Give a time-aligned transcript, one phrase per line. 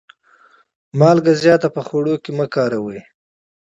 [0.99, 2.99] مالګه زیاته په خوړو کي مه کاروئ.